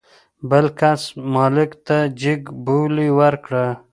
[0.49, 1.01] بل کس
[1.33, 3.65] مالک ته جګ بولي ورکړه.